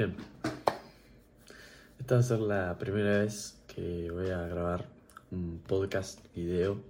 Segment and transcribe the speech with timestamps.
[0.00, 0.16] Bien.
[1.98, 4.86] Esta va a ser la primera vez que voy a grabar
[5.30, 6.80] un podcast video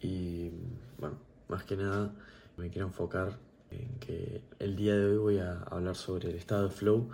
[0.00, 0.52] y
[0.96, 2.14] bueno, más que nada
[2.56, 3.36] me quiero enfocar
[3.70, 7.10] en que el día de hoy voy a hablar sobre el estado de flow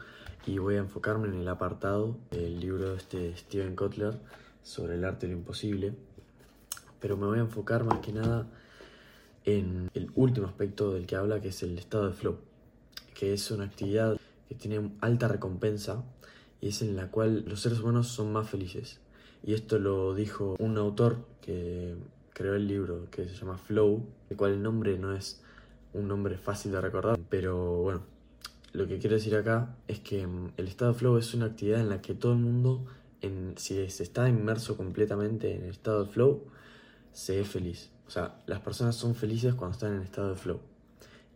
[0.47, 4.21] y voy a enfocarme en el apartado del libro de este Steven Kotler
[4.63, 5.93] sobre el arte de lo imposible,
[7.01, 8.47] pero me voy a enfocar más que nada
[9.45, 12.39] en el último aspecto del que habla, que es el estado de flow,
[13.13, 14.17] que es una actividad
[14.53, 16.05] que tiene alta recompensa
[16.61, 19.01] y es en la cual los seres humanos son más felices.
[19.43, 21.97] Y esto lo dijo un autor que
[22.33, 25.43] creó el libro que se llama Flow, el cual el nombre no es
[25.95, 28.03] un nombre fácil de recordar, pero bueno,
[28.73, 31.91] lo que quiero decir acá es que mm, el estado flow es una actividad en
[31.91, 32.87] la que todo el mundo,
[33.21, 36.45] en, si se está inmerso completamente en el estado flow,
[37.13, 37.91] se es feliz.
[38.07, 40.61] O sea, las personas son felices cuando están en estado de flow.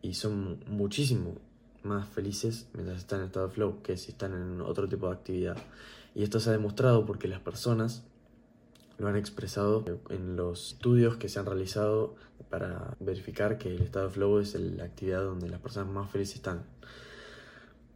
[0.01, 1.35] Y son muchísimo
[1.86, 5.14] más felices mientras están en estado de flow que si están en otro tipo de
[5.14, 5.56] actividad.
[6.14, 8.04] Y esto se ha demostrado porque las personas
[8.98, 12.15] lo han expresado en los estudios que se han realizado
[12.48, 16.37] para verificar que el estado de flow es la actividad donde las personas más felices
[16.37, 16.65] están.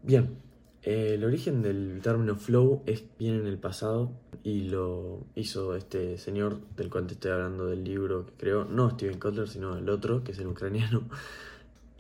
[0.03, 0.37] Bien,
[0.83, 6.17] eh, el origen del término flow es bien en el pasado y lo hizo este
[6.17, 9.89] señor del cual te estoy hablando del libro que creó, no Steven Kotler, sino el
[9.91, 11.03] otro, que es el ucraniano.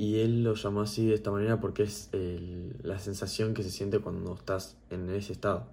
[0.01, 2.09] Y él lo llamó así de esta manera porque es
[2.83, 5.67] la sensación que se siente cuando estás en ese estado.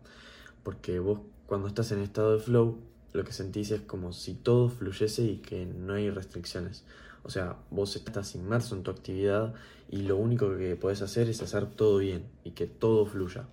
[0.64, 2.78] Porque vos cuando estás en estado de flow
[3.14, 6.84] lo que sentís es como si todo fluyese y que no hay restricciones.
[7.24, 9.54] O sea, vos estás inmerso en tu actividad
[9.90, 13.46] y lo único que puedes hacer es hacer todo bien y que todo fluya.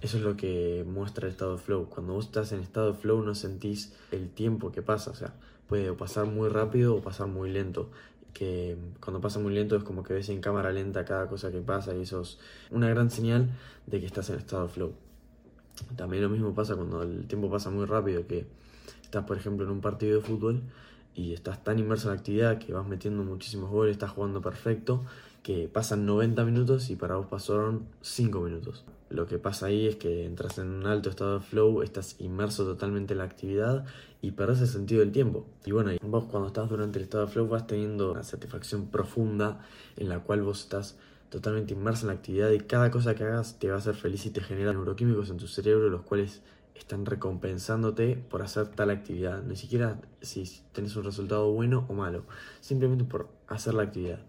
[0.00, 1.88] Eso es lo que muestra el estado de flow.
[1.88, 5.10] Cuando vos estás en estado de flow no sentís el tiempo que pasa.
[5.10, 5.34] O sea,
[5.66, 7.90] puede pasar muy rápido o pasar muy lento.
[8.32, 11.60] Que cuando pasa muy lento es como que ves en cámara lenta cada cosa que
[11.60, 12.38] pasa y eso es
[12.70, 13.50] una gran señal
[13.86, 14.92] de que estás en estado de flow.
[15.96, 18.46] También lo mismo pasa cuando el tiempo pasa muy rápido, que
[19.02, 20.62] estás, por ejemplo, en un partido de fútbol
[21.18, 25.04] y estás tan inmerso en la actividad que vas metiendo muchísimos goles, estás jugando perfecto,
[25.42, 28.84] que pasan 90 minutos y para vos pasaron 5 minutos.
[29.10, 32.64] Lo que pasa ahí es que entras en un alto estado de flow, estás inmerso
[32.64, 33.84] totalmente en la actividad
[34.22, 35.44] y perdés el sentido del tiempo.
[35.64, 39.66] Y bueno, vos cuando estás durante el estado de flow vas teniendo una satisfacción profunda
[39.96, 40.98] en la cual vos estás
[41.30, 44.24] totalmente inmerso en la actividad y cada cosa que hagas te va a hacer feliz
[44.26, 46.42] y te genera neuroquímicos en tu cerebro, los cuales
[46.78, 49.42] están recompensándote por hacer tal actividad.
[49.42, 52.24] Ni siquiera si tenés un resultado bueno o malo,
[52.60, 54.20] simplemente por hacer la actividad.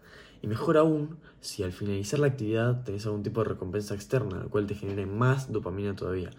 [0.41, 4.49] Y mejor aún, si al finalizar la actividad tenés algún tipo de recompensa externa, el
[4.49, 6.31] cual te genere más dopamina todavía.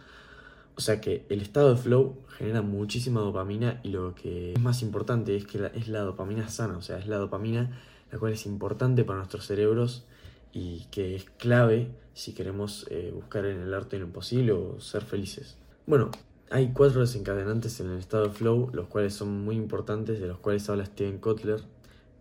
[0.77, 4.81] O sea que el estado de flow genera muchísima dopamina y lo que es más
[4.83, 7.71] importante es que es la dopamina sana, o sea, es la dopamina
[8.11, 10.05] la cual es importante para nuestros cerebros
[10.53, 15.03] y que es clave si queremos eh, buscar en el arte lo imposible o ser
[15.03, 15.57] felices.
[15.91, 16.13] Bueno,
[16.51, 20.71] hay cuatro desencadenantes en el estado flow, los cuales son muy importantes, de los cuales
[20.71, 21.63] habla Steven Kotler,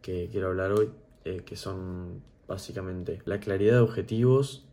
[0.01, 0.89] que quiero hablar hoy,
[1.23, 4.65] eh, que son básicamente la claridad de objetivos,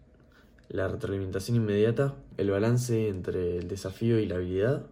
[0.70, 4.86] la retroalimentación inmediata, el balance entre el desafío y la habilidad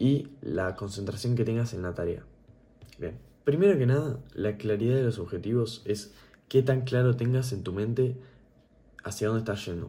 [0.00, 2.24] y la concentración que tengas en la tarea.
[2.98, 6.14] Bien, primero que nada, la claridad de los objetivos es
[6.48, 8.16] qué tan claro tengas en tu mente
[9.04, 9.88] hacia dónde estás yendo.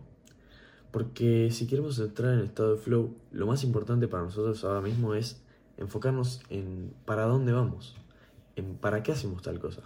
[0.98, 5.14] Porque si queremos entrar en estado de flow, lo más importante para nosotros ahora mismo
[5.14, 5.40] es
[5.78, 7.96] enfocarnos en para dónde vamos,
[8.56, 9.84] en para qué hacemos tal cosa.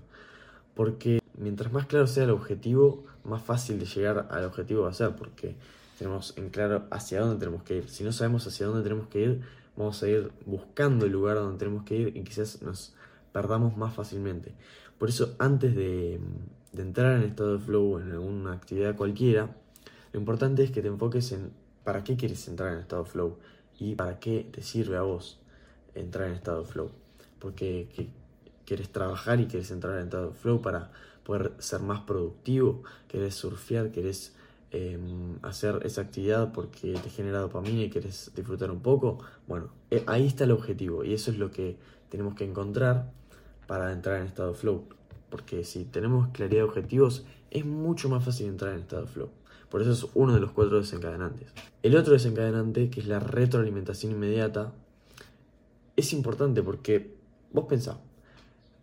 [0.74, 4.94] Porque mientras más claro sea el objetivo, más fácil de llegar al objetivo va a
[4.94, 5.58] ser, porque
[6.00, 7.90] tenemos en claro hacia dónde tenemos que ir.
[7.90, 9.42] Si no sabemos hacia dónde tenemos que ir,
[9.76, 12.94] vamos a ir buscando el lugar donde tenemos que ir y quizás nos
[13.34, 14.54] perdamos más fácilmente.
[14.98, 16.22] Por eso, antes de,
[16.72, 19.58] de entrar en estado de flow en alguna actividad cualquiera,
[20.14, 21.52] lo importante es que te enfoques en
[21.84, 23.38] para qué quieres entrar en estado flow
[23.80, 25.40] y para qué te sirve a vos
[25.96, 26.92] entrar en estado flow.
[27.40, 27.88] Porque
[28.66, 30.92] quieres trabajar y quieres entrar en estado flow para
[31.24, 34.36] poder ser más productivo, querés surfear, querés
[34.72, 39.20] em, hacer esa actividad porque te genera dopamina y quieres disfrutar un poco.
[39.48, 41.78] Bueno, eh, ahí está el objetivo y eso es lo que
[42.10, 43.12] tenemos que encontrar
[43.68, 44.86] para entrar en estado flow.
[45.30, 49.30] Porque si tenemos claridad de objetivos, es mucho más fácil entrar en estado flow.
[49.72, 51.48] Por eso es uno de los cuatro desencadenantes.
[51.82, 54.74] El otro desencadenante, que es la retroalimentación inmediata,
[55.96, 57.16] es importante porque
[57.54, 57.96] vos pensás,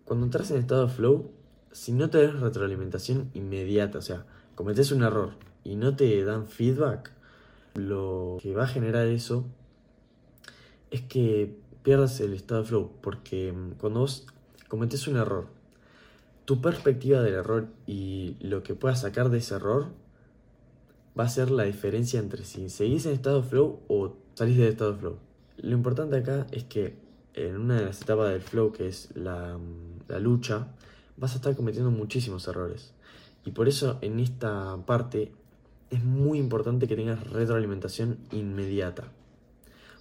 [0.07, 1.31] cuando entras en estado de flow,
[1.73, 4.25] si no te das retroalimentación inmediata, o sea,
[4.55, 5.33] cometes un error
[5.63, 7.13] y no te dan feedback,
[7.75, 9.45] lo que va a generar eso
[10.91, 14.27] es que pierdas el estado de flow, porque mm, cuando vos
[14.69, 15.49] cometes un error,
[16.47, 19.89] tu perspectiva del error y lo que puedas sacar de ese error
[21.19, 24.97] va a ser la diferencia entre si seguís en estado flow o salís del estado
[24.97, 25.17] flow.
[25.57, 26.97] Lo importante acá es que
[27.35, 29.59] en una de las etapas del flow, que es la,
[30.09, 30.69] la lucha,
[31.17, 32.93] vas a estar cometiendo muchísimos errores.
[33.45, 35.33] Y por eso en esta parte
[35.91, 39.05] es muy importante que tengas retroalimentación inmediata.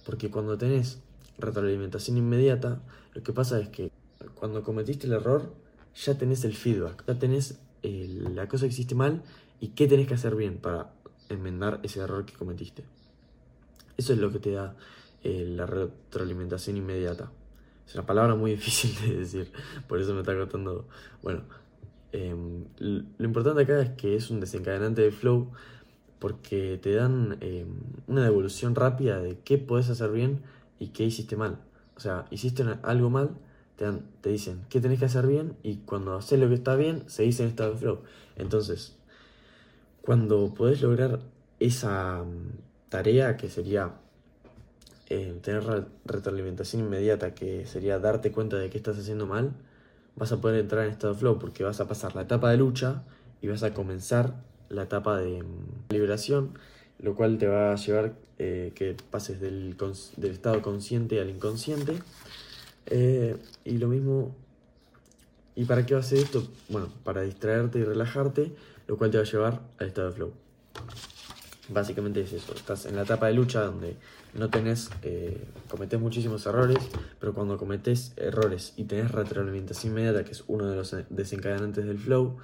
[0.04, 1.00] Porque cuando tenés
[1.38, 2.80] retroalimentación inmediata,
[3.14, 3.90] lo que pasa es que
[4.34, 5.52] cuando cometiste el error,
[5.94, 9.22] ya tenés el feedback, ya tenés eh, la cosa que hiciste mal
[9.60, 10.92] y qué tenés que hacer bien para
[11.28, 12.84] enmendar ese error que cometiste.
[13.96, 14.76] Eso es lo que te da
[15.24, 17.30] eh, la retroalimentación inmediata.
[17.86, 19.52] Es una palabra muy difícil de decir,
[19.88, 20.86] por eso me está costando.
[21.22, 21.42] Bueno,
[22.12, 25.50] em, lo importante acá es que es un desencadenante de flow
[26.18, 27.68] porque te dan em,
[28.06, 30.42] una devolución rápida de qué puedes hacer bien
[30.78, 31.58] y qué hiciste mal.
[31.96, 33.30] O sea, hiciste algo mal,
[33.76, 33.86] te,
[34.20, 37.24] te dicen qué tenés que hacer bien y cuando haces lo que está bien, se
[37.24, 38.00] dice en estado de flow.
[38.36, 38.97] Entonces,
[40.08, 41.20] cuando podés lograr
[41.60, 43.90] esa mm, tarea que sería
[45.10, 49.52] eh, tener retroalimentación inmediata, que sería darte cuenta de que estás haciendo mal,
[50.16, 53.02] vas a poder entrar en estado flow porque vas a pasar la etapa de lucha
[53.42, 54.32] y vas a comenzar
[54.70, 56.54] la etapa de mm, liberación,
[57.00, 59.76] lo cual te va a llevar eh, que pases del,
[60.22, 61.98] estado consciente al inconsciente.
[62.86, 64.34] Eh, y lo mismo,
[65.58, 66.46] ¿y para qué va a hacer esto?
[66.68, 68.52] Bueno, para distraerte y relajarte,
[68.86, 70.32] lo cual te va a llevar al estado de flow.
[71.68, 73.96] Básicamente es eso, estás en la etapa de lucha donde
[74.34, 75.36] no tenés, eh,
[75.68, 76.78] cometés muchísimos errores,
[77.18, 81.98] pero cuando cometés errores y tenés retroalimentación inmediata, que es uno de los desencadenantes del
[81.98, 82.36] flow,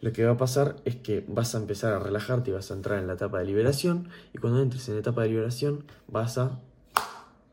[0.00, 2.74] lo que va a pasar es que vas a empezar a relajarte y vas a
[2.74, 4.08] entrar en la etapa de liberación.
[4.32, 6.60] Y cuando entres en la etapa de liberación, vas a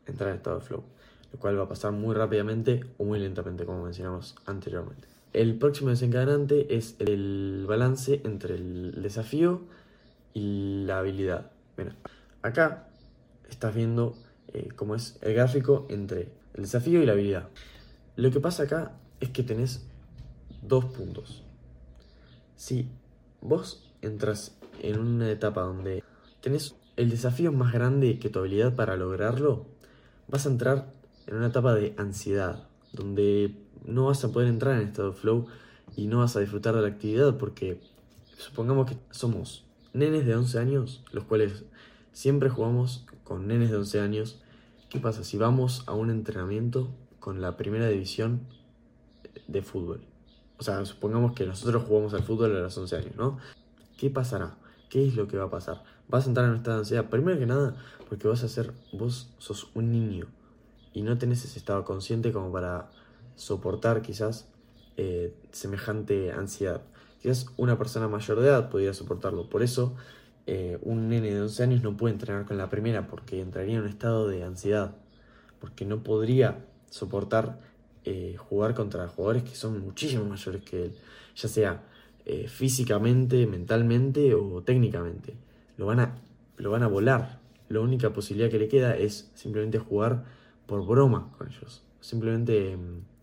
[0.06, 0.93] entrar en estado de flow.
[1.34, 5.08] Lo cual va a pasar muy rápidamente o muy lentamente, como mencionamos anteriormente.
[5.32, 9.62] El próximo desencadenante es el balance entre el desafío
[10.32, 11.50] y la habilidad.
[11.76, 11.96] Mira,
[12.40, 12.86] acá
[13.50, 14.16] estás viendo
[14.52, 17.48] eh, cómo es el gráfico entre el desafío y la habilidad.
[18.14, 19.84] Lo que pasa acá es que tenés
[20.62, 21.42] dos puntos.
[22.54, 22.88] Si
[23.40, 26.04] vos entras en una etapa donde
[26.40, 29.66] tenés el desafío más grande que tu habilidad para lograrlo,
[30.28, 30.93] vas a entrar
[31.26, 33.54] en una etapa de ansiedad, donde
[33.84, 35.46] no vas a poder entrar en estado de flow
[35.96, 37.80] y no vas a disfrutar de la actividad porque
[38.36, 41.64] supongamos que somos nenes de 11 años, los cuales
[42.12, 44.40] siempre jugamos con nenes de 11 años.
[44.90, 46.88] ¿Qué pasa si vamos a un entrenamiento
[47.20, 48.40] con la primera división
[49.48, 50.02] de fútbol?
[50.58, 53.38] O sea, supongamos que nosotros jugamos al fútbol a los 11 años, ¿no?
[53.96, 54.56] ¿Qué pasará?
[54.88, 55.82] ¿Qué es lo que va a pasar?
[56.08, 57.10] Vas a entrar en un estado de ansiedad.
[57.10, 57.76] Primero que nada,
[58.08, 60.26] porque vas a ser, vos sos un niño
[60.94, 62.88] y no tenés ese estado consciente como para
[63.34, 64.46] soportar quizás
[64.96, 66.82] eh, semejante ansiedad.
[67.20, 69.50] Quizás una persona mayor de edad podría soportarlo.
[69.50, 69.96] Por eso,
[70.46, 73.82] eh, un nene de 11 años no puede entrenar con la primera porque entraría en
[73.82, 74.94] un estado de ansiedad.
[75.60, 77.58] Porque no podría soportar
[78.04, 80.94] eh, jugar contra jugadores que son muchísimo mayores que él,
[81.34, 81.82] ya sea
[82.48, 85.34] físicamente, mentalmente o técnicamente.
[85.76, 86.14] Lo van, a,
[86.56, 87.38] lo van a volar.
[87.68, 90.24] La única posibilidad que le queda es simplemente jugar
[90.66, 91.82] por broma con ellos.
[92.00, 93.14] Simplemente mm,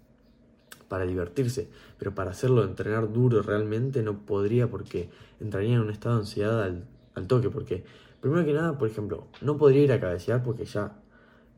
[0.91, 1.69] para divertirse.
[1.97, 5.09] Pero para hacerlo entrenar duro realmente no podría porque
[5.39, 7.49] entraría en un estado de ansiedad al, toque.
[7.49, 7.85] Porque,
[8.19, 10.97] primero que nada, por ejemplo, no podría ir a cabecear porque ya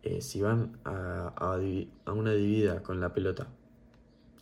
[0.04, 1.58] eh, si van a,
[2.14, 3.48] una dividida con la pelota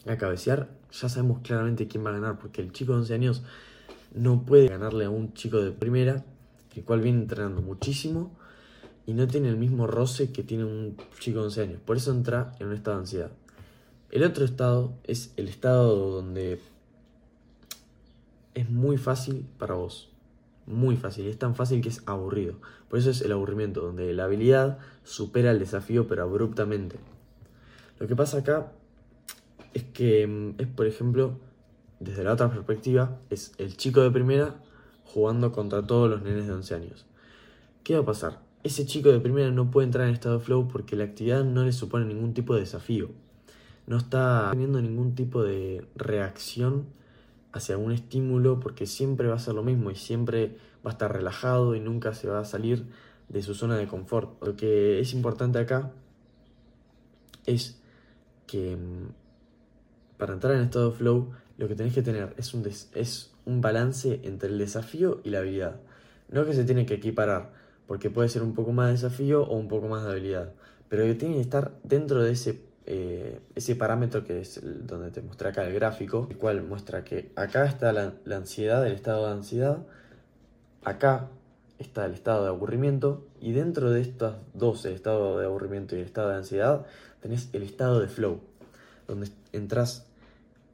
[0.07, 3.43] a cabecear, ya sabemos claramente quién va a ganar, porque el chico de 11 años
[4.13, 6.25] no puede ganarle a un chico de primera,
[6.75, 8.35] el cual viene entrenando muchísimo
[9.05, 11.81] y no tiene el mismo roce que tiene un chico de 11 años.
[11.85, 13.31] Por eso entra en un estado de ansiedad.
[14.09, 16.59] El otro estado es el estado donde
[18.53, 20.11] es muy fácil para vos
[20.65, 22.55] muy fácil, es tan fácil que es aburrido.
[22.89, 26.97] Por eso es el aburrimiento, donde la habilidad supera el desafío pero abruptamente.
[27.99, 28.71] Lo que pasa acá
[29.73, 31.39] es que mm, es, por ejemplo,
[31.99, 34.55] desde la otra perspectiva, es el chico de primera
[35.05, 37.05] jugando contra todos los nenes de 11 años.
[37.83, 38.39] ¿Qué va a pasar?
[38.63, 41.71] Ese chico de primera no puede entrar en estado flow porque la actividad no le
[41.71, 43.09] supone ningún tipo de desafío.
[43.87, 46.85] No está teniendo ningún tipo de reacción
[47.53, 51.11] hacia un estímulo porque siempre va a ser lo mismo y siempre va a estar
[51.11, 52.85] relajado y nunca se va a salir
[53.29, 54.41] de su zona de confort.
[54.43, 55.91] Lo que es importante acá
[57.45, 57.79] es
[58.45, 63.31] que mm, para entrar en estado flow lo que tenés que tener es un, es
[63.45, 65.79] un balance entre el desafío y la habilidad.
[66.29, 67.51] No que se tiene que equiparar,
[67.87, 70.53] porque puede ser un poco más de desafío o un poco más de habilidad,
[70.89, 75.21] pero que tiene que estar dentro de ese eh, ese parámetro que es donde te
[75.21, 79.33] muestra acá el gráfico, el cual muestra que acá está la, ansiedad, el estado de
[79.33, 79.85] ansiedad,
[80.83, 81.29] acá
[81.77, 85.99] está el estado de aburrimiento y dentro de estos dos, el estado de aburrimiento y
[85.99, 86.85] el estado de ansiedad,
[87.21, 88.41] tenés el estado de flow,
[89.07, 90.07] donde entras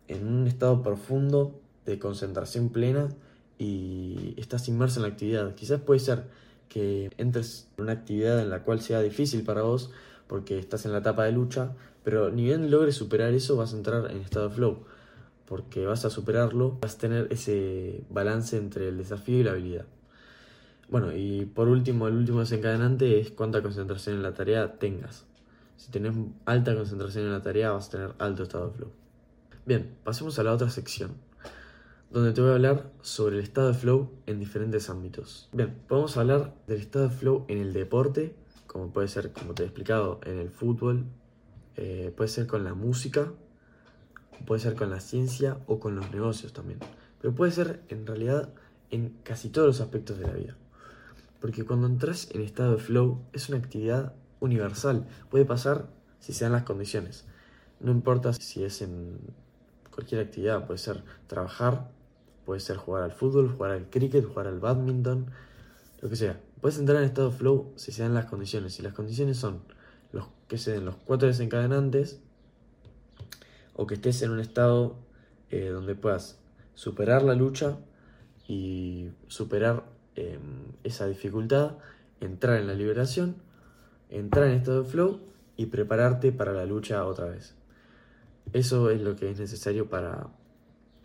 [0.07, 3.09] en un estado profundo de concentración plena
[3.57, 5.55] y estás inmerso en la actividad.
[5.55, 6.23] Quizás puede ser
[6.69, 9.91] que entres en una actividad en la cual sea difícil para vos
[10.27, 11.71] porque estás en la etapa de lucha,
[12.03, 14.85] pero ni bien logres superar eso vas a entrar en estado de flow,
[15.45, 19.85] porque vas a superarlo, vas a tener ese balance entre el desafío y la habilidad.
[20.89, 25.25] Bueno, y por último, el último desencadenante es cuánta concentración en la tarea tengas.
[25.75, 26.13] Si tenés
[26.45, 28.91] alta concentración en la tarea, vas a tener alto estado de flow.
[29.65, 31.11] Bien, pasemos a la otra sección,
[32.09, 35.49] donde te voy a hablar sobre el estado de flow en diferentes ámbitos.
[35.51, 38.35] Bien, podemos hablar del estado de flow en el deporte,
[38.65, 41.05] como puede ser, como te he explicado, en el fútbol,
[41.75, 43.31] eh, puede ser con la música,
[44.45, 46.79] puede ser con la ciencia o con los negocios también.
[47.21, 48.53] Pero puede ser en realidad
[48.89, 50.57] en casi todos los aspectos de la vida.
[51.39, 55.07] Porque cuando entras en estado de flow es una actividad universal.
[55.29, 57.25] Puede pasar si se dan las condiciones.
[57.79, 59.19] No importa si es en
[59.91, 60.65] cualquier actividad.
[60.65, 61.91] Puede ser trabajar,
[62.47, 65.27] puede ser jugar al fútbol, jugar al cricket, jugar al badminton,
[66.01, 66.41] lo que sea.
[66.59, 68.79] Puedes entrar en estado de flow si se dan las condiciones.
[68.79, 69.61] Y las condiciones son
[70.11, 72.19] los que se den los cuatro desencadenantes
[73.75, 74.97] o que estés en un estado
[75.51, 76.39] eh, donde puedas
[76.73, 77.77] superar la lucha
[78.47, 79.83] y superar
[80.17, 81.73] Em, esa dificultad,
[82.21, 83.35] entrar en la liberación,
[84.09, 85.19] entrar en estado de flow
[85.55, 87.53] y prepararte para la lucha otra vez.
[88.51, 90.29] Eso es lo que es necesario para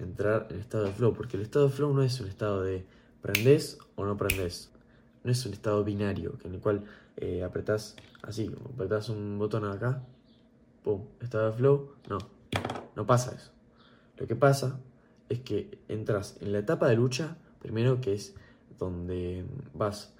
[0.05, 2.85] entrar en estado de flow, porque el estado de flow no es un estado de
[3.21, 4.71] prendés o no prendés,
[5.25, 6.85] no es un estado binario en el cual
[7.17, 10.03] eh, apretás así, apretás un botón acá,
[10.83, 12.19] pum, estado de flow, no,
[12.97, 13.51] no pasa eso.
[14.17, 14.79] Lo que pasa
[15.29, 18.35] es que entras en la etapa de lucha, primero que es
[18.79, 19.45] donde
[19.75, 20.13] vas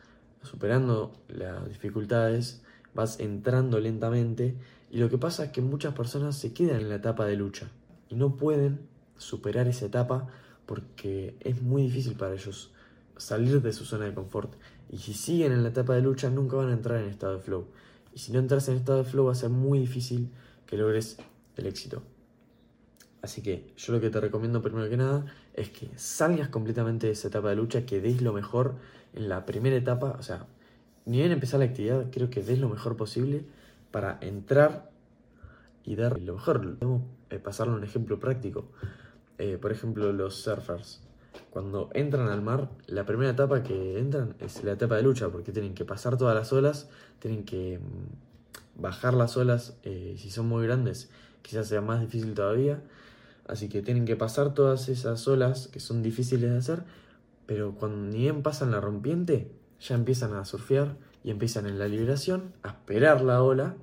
[0.43, 2.63] superando las dificultades,
[2.95, 4.57] vas entrando lentamente
[4.91, 7.69] y lo que pasa es que muchas personas se quedan en la etapa de lucha
[8.09, 10.29] y no pueden superar esa etapa
[10.67, 12.73] porque es muy difícil para ellos
[13.17, 14.55] salir de su zona de confort.
[14.91, 17.41] Y si siguen en la etapa de lucha nunca van a entrar en estado de
[17.41, 17.67] flow.
[18.15, 20.31] Y si no entras en estado de flow va a ser muy difícil
[20.67, 21.17] que logres
[21.57, 22.03] el éxito.
[23.23, 27.13] Así que yo lo que te recomiendo primero que nada es que salgas completamente de
[27.13, 28.75] esa etapa de lucha, que des lo mejor
[29.15, 30.47] en la primera etapa, o sea,
[31.07, 33.45] ni bien empezar la actividad, creo que des lo mejor posible
[33.91, 34.92] para entrar
[35.85, 36.79] y dar lo mejor.
[36.79, 37.03] Podemos
[37.43, 38.67] pasarle un ejemplo práctico.
[39.39, 41.01] Eh, por ejemplo, los surfers.
[41.51, 45.53] Cuando entran al mar, la primera etapa que entran es la etapa de lucha, porque
[45.53, 50.47] tienen que pasar todas las olas, tienen que mm, bajar las olas, eh, si son
[50.47, 51.11] muy grandes,
[51.41, 52.83] quizás sea más difícil todavía
[53.47, 56.85] Así que tienen que pasar todas esas olas que son difíciles de hacer,
[57.47, 61.89] pero cuando ni bien pasan la rompiente, ya empiezan a surfear y empiezan en la
[61.89, 63.75] liberación a esperar la ola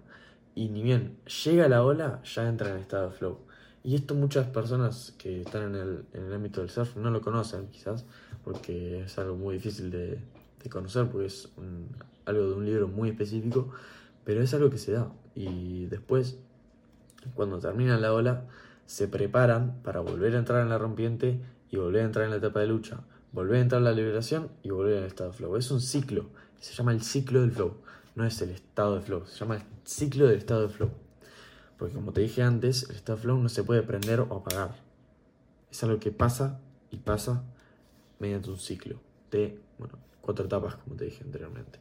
[0.55, 3.39] y ni bien llega la ola, ya entran en estado de flow.
[3.83, 8.05] Y esto muchas personas que están en el, ámbito del surf no lo conocen quizás,
[8.43, 10.19] porque es algo muy difícil de,
[10.69, 11.49] conocer, porque es
[12.25, 13.71] algo de un libro muy específico,
[14.25, 15.11] pero es algo que se da.
[15.33, 16.37] Y después,
[17.35, 18.45] cuando termina la ola,
[18.85, 21.39] se preparan para volver a entrar en la rompiente
[21.71, 22.99] y volver a entrar en la etapa de lucha,
[23.31, 25.55] volver a entrar en la liberación y volver al estado de flow.
[25.55, 26.25] Es un ciclo,
[26.59, 27.77] se llama el ciclo del flow,
[28.19, 30.91] no es el estado de flow, se llama el ciclo del estado de flow.
[31.77, 34.75] Porque como te dije antes, el estado de flow no se puede prender o apagar.
[35.71, 36.59] Es algo que pasa
[36.91, 37.45] y pasa
[38.19, 38.99] mediante un ciclo
[39.31, 39.57] de,
[40.19, 41.79] cuatro etapas, como te dije anteriormente.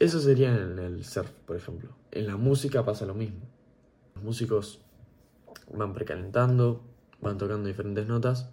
[0.00, 1.90] Eso sería en el surf, por ejemplo.
[2.10, 3.46] En la música pasa lo mismo.
[4.16, 4.80] Los músicos
[5.72, 6.82] van precalentando,
[7.20, 8.50] van tocando diferentes notas,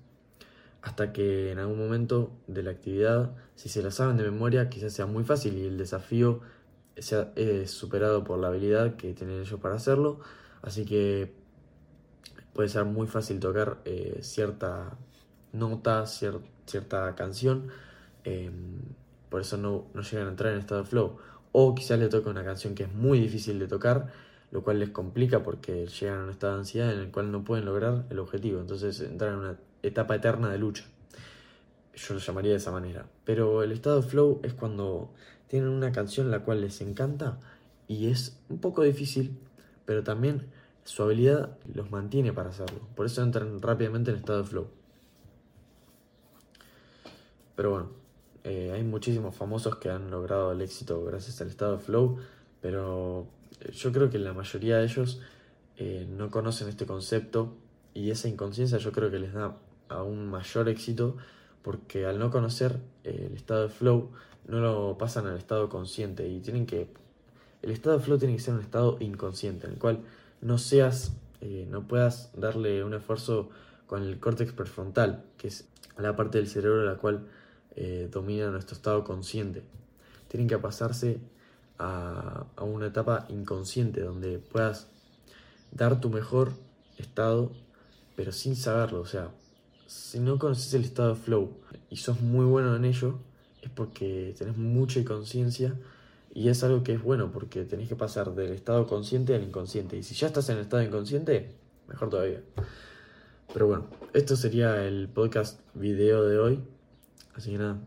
[0.82, 4.94] hasta que en algún momento de la actividad, si se la saben de memoria, quizás
[4.94, 6.42] sea muy fácil y el desafío
[6.98, 7.32] sea
[7.66, 10.20] superado por la habilidad que tienen ellos para hacerlo,
[10.62, 11.34] así que
[12.54, 14.98] puede ser muy fácil tocar eh, cierta
[15.54, 17.70] nota, cierta canción,
[18.24, 18.80] em,
[19.30, 21.18] por eso no, no llegan a entrar en estado de flow.
[21.52, 24.12] O quizás le toque una canción que es muy difícil de tocar
[24.52, 27.44] lo cual les complica porque llegan a un estado de ansiedad en el cual no
[27.44, 30.86] pueden lograr el objetivo, entonces entran en una etapa eterna de lucha.
[31.96, 33.06] Yo lo llamaría de esa manera.
[33.26, 35.14] Pero el estado flow es cuando
[35.48, 37.40] tienen una canción la cual les encanta
[37.88, 39.38] y es un poco difícil,
[39.86, 40.48] pero también
[40.84, 42.80] su habilidad los mantiene para hacerlo.
[42.96, 44.68] Por eso entran rápidamente en estado de flow.
[47.56, 47.90] Pero bueno,
[48.44, 52.18] eh, hay muchísimos famosos que han logrado el éxito gracias al estado de flow,
[52.62, 53.28] pero
[53.74, 55.22] yo creo que la mayoría de ellos
[55.78, 57.58] eh, no conocen este concepto
[57.94, 59.58] y esa inconsciencia yo creo que les da
[59.90, 61.18] aún mayor éxito
[61.68, 64.12] porque al no conocer el estado de flow,
[64.48, 66.88] no lo pasan al estado consciente y tienen que...
[67.62, 70.00] El estado de flow tiene que ser un estado inconsciente, en el cual
[70.40, 73.50] no seas, eh, no puedas darle un esfuerzo
[73.86, 75.68] con el córtex prefrontal, que es
[75.98, 77.28] la parte del cerebro la cual
[77.76, 79.64] eh, domina nuestro estado consciente.
[80.30, 81.20] Tienen que pasarse
[81.80, 84.88] a, a una etapa inconsciente donde puedas
[85.72, 86.54] dar tu mejor
[86.98, 87.52] estado,
[88.16, 89.02] pero sin saberlo.
[89.02, 89.32] O sea,
[89.88, 91.50] si no conoces el estado de flow
[91.90, 93.20] y sos muy bueno en ello,
[93.62, 95.76] es porque tenés mucha conciencia
[96.34, 99.98] y es algo que es bueno porque tenés que pasar del estado consciente al inconsciente.
[99.98, 101.56] Y si ya estás en el estado inconsciente,
[101.88, 102.42] mejor todavía.
[103.54, 106.60] Pero bueno, esto sería el podcast video de hoy.
[107.34, 107.80] Así que nada,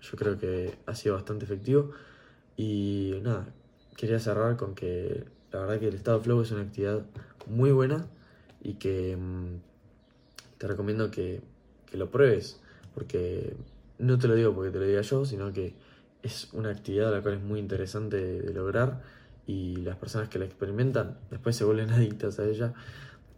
[0.00, 1.92] yo creo que ha sido bastante efectivo.
[2.56, 3.54] Y nada,
[3.96, 7.06] quería cerrar con que la verdad que el estado flow es una actividad
[7.46, 8.06] muy buena
[8.60, 9.67] y que mm,
[10.58, 11.40] te recomiendo que,
[11.92, 12.60] lo pruebes.
[12.94, 13.56] Porque
[13.98, 15.74] no te lo digo porque te lo diga yo, sino que
[16.22, 19.02] es una actividad la cual es muy interesante de, lograr
[19.46, 22.74] y las personas que la experimentan después se vuelven adictas a ella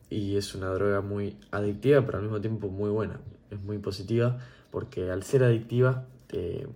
[0.08, 4.38] y es una droga muy adictiva pero al mismo tiempo muy buena, es muy positiva
[4.70, 6.66] porque al ser adictiva te,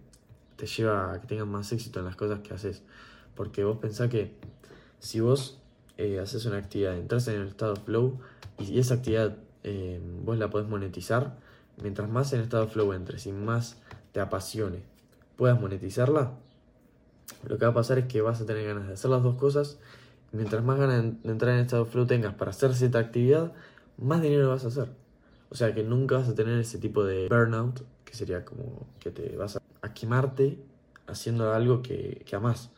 [0.76, 2.82] lleva a que tengas más éxito en las cosas que haces
[3.34, 4.32] porque vos pensás que
[4.98, 5.58] si vos
[5.96, 8.20] eh, haces una actividad, entras en el estado flow
[8.58, 11.36] y esa actividad eh, vos la podés monetizar,
[11.82, 13.78] mientras más en estado flow entres y más
[14.12, 14.94] te apasione
[15.36, 16.32] puedas monetizarla,
[17.46, 19.36] lo que va a pasar es que vas a tener ganas de hacer las dos
[19.36, 19.78] cosas.
[20.32, 23.52] Mientras más ganas de entrar en estado flow tengas para hacer cierta actividad,
[23.98, 24.88] más dinero vas a hacer.
[25.50, 29.10] O sea que nunca vas a tener ese tipo de burnout, que sería como que
[29.10, 30.58] te vas a quemarte
[31.06, 32.70] haciendo algo que, que amas.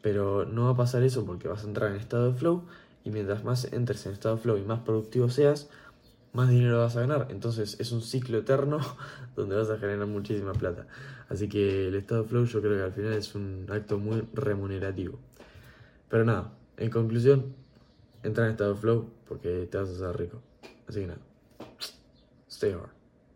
[0.00, 2.64] Pero no va a pasar eso porque vas a entrar en estado de flow
[3.04, 5.68] y mientras más entres en estado de flow y más productivo seas,
[6.34, 7.28] más dinero vas a ganar.
[7.30, 8.80] Entonces es un ciclo eterno
[9.36, 10.86] donde vas a generar muchísima plata.
[11.30, 15.18] Así que el estado flow yo creo que al final es un acto muy remunerativo.
[16.10, 17.54] Pero nada, en conclusión,
[18.22, 20.42] entra en estado flow porque te vas a hacer rico.
[20.86, 21.20] Así que nada,
[22.48, 22.93] stay hard.